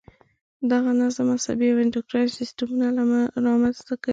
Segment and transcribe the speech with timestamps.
[0.71, 2.87] دغه نظم عصبي او انډوکراین سیستمونه
[3.45, 4.09] را منځته کوي.